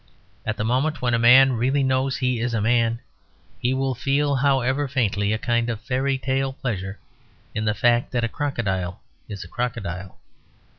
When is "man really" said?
1.19-1.83